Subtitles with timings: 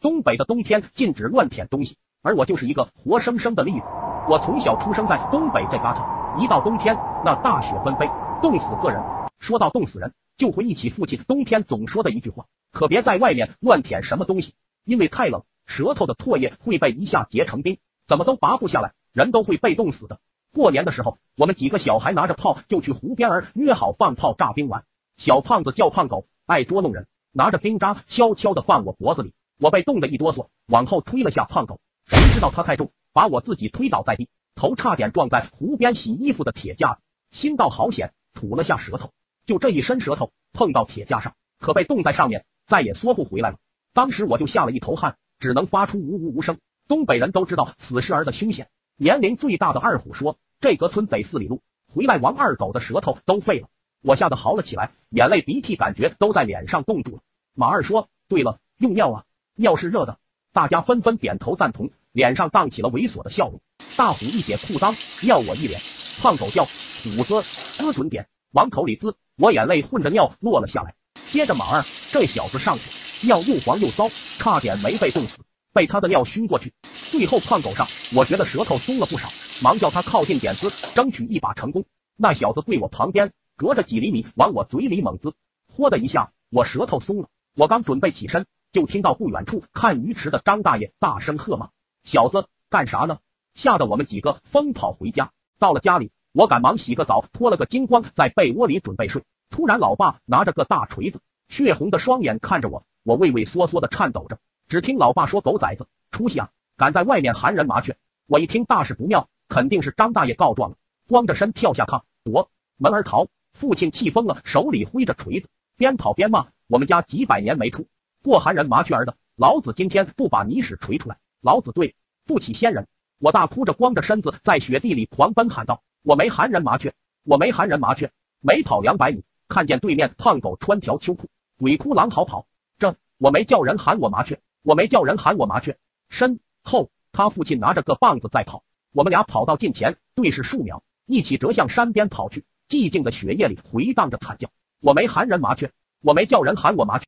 [0.00, 3.84] 东北的冬天禁止乱舔东西，而我就是一个活生生的例子。
[4.30, 8.08] 我从小出生在东北这旮沓，一到冬天，那大雪纷飞，
[8.40, 9.02] 冻死个人。
[9.38, 14.54] 说到冻死人，就回忆起父亲冬天总说的一句话：可别在外面乱舔什么东西，
[14.86, 17.76] 因为太冷，舌头的唾液会被一下结成冰，
[18.08, 20.18] 怎么都拔不下来，人都会被冻死的。
[20.54, 24.84] 过年的时候，我们几个小孩拿着炮就去湖边儿约好放炮炸冰玩。
[25.18, 29.34] 小胖子叫胖狗，爱捉弄人，拿着冰渣悄悄的放我脖子里。
[29.60, 39.12] 我被冻得一哆嗦，往后推了下胖狗，谁知道他太重，把我自己推倒在地，头差点撞在湖边洗衣服的铁架子，心道好险，吐了下舌头，
[39.44, 43.58] 就这一伸舌头碰到铁架上，可被冻在上面，再也缩不回来了。
[43.92, 46.56] 当时我就吓了一头汗，只能发出呜呜无声。
[46.88, 48.68] 东北人都知道死尸儿的凶险。
[48.96, 51.60] 年龄最大的二虎说：“这隔村得四里路，
[51.92, 53.68] 回来王二狗的舌头都废了。”
[54.02, 57.22] 我吓得嚎了起来，眼泪鼻涕感觉都在脸上冻住了。
[57.54, 59.24] 马二说：“对了，用尿啊。”
[59.60, 60.16] 尿是热的，
[60.54, 63.60] 大家纷纷点头赞同，脸上荡起了猥琐的笑容。
[63.94, 65.78] 大虎一解裤裆，尿我一脸。
[66.22, 70.94] 胖狗叫虎子滋准点，往口里滋，我眼泪混着尿落了下来。
[71.26, 75.40] 接着马二这小子上去，尿又黄又骚，差点没被冻死，
[75.74, 76.72] 被他的尿熏过去。
[77.10, 79.28] 最后胖狗上，我觉得舌头松了不少，
[79.62, 81.84] 忙叫他靠近点滋，争取一把成功。
[82.16, 85.34] 那小子对我旁边，隔着几厘米往我嘴里猛滋，
[85.76, 87.28] 嚯的一下，我舌头松了。
[87.54, 88.46] 我刚准备起身。
[88.72, 91.70] 就听到不远处看鱼池的张大爷大声喝骂
[92.04, 93.18] ：“小子，干啥呢？”
[93.54, 95.32] 吓得我们几个疯跑回家。
[95.58, 99.24] 到了家里，我赶忙洗个澡，脱了个精光，在被窝里准备睡。
[99.50, 104.38] 突然，老爸拿着个大锤子，血红的双眼看着我，我畏畏缩缩的颤抖着。
[104.68, 106.50] 只听老爸说：“狗崽子，出息啊！
[106.76, 107.96] 敢在外面喊人麻雀！”
[108.28, 110.76] 我一听大事不妙，肯定是张大爷告状了，
[111.08, 113.26] 光着身跳下炕躲门而逃。
[113.52, 117.88] 父亲气疯了，手里挥着锤子，边跑边骂：“我们家几百年没出。”
[118.22, 121.16] 过寒人麻雀儿的，老子今天不把泥屎锤出来！
[121.40, 121.94] 老子对
[122.26, 122.86] 不起先人！
[123.18, 126.92] 我大哭着，光着身子在雪地里狂奔，喊道：“我没寒人麻雀，
[127.24, 132.46] 我没寒人麻雀！”没跑两百米，看见对面胖狗穿条秋裤，鬼哭狼嚎跑。
[132.78, 135.78] 这我没叫人喊我麻雀，我没叫人喊我麻雀。
[136.10, 138.64] 身后，他父亲拿着个棒子在跑。
[138.92, 142.44] 我们俩跑到近前，对视数秒，一起折向山边跑去。
[142.68, 144.50] 寂静的雪夜里回荡着惨叫
[144.80, 147.06] ：“我没寒人麻雀，我没叫人喊我麻雀。”